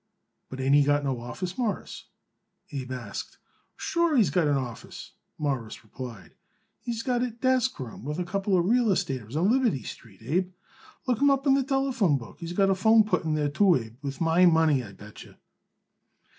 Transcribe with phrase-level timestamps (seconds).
[0.49, 2.05] "But ain't he got no office, Mawruss?"
[2.71, 3.37] Abe asked.
[3.77, 6.33] "Sure, he's got an office," Morris replied.
[6.79, 10.51] "He's got it desk room with a couple of real estaters on Liberty Street, Abe.
[11.05, 12.39] Look him up in the telephone book.
[12.39, 15.37] He's got a phone put in too, Abe, with my money, I bet yer."